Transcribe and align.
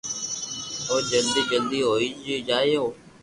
تو 0.85 0.95
جلدو 1.09 1.41
جلدو 1.49 1.79
ھوئي 1.89 2.35
جائيو 2.47 2.83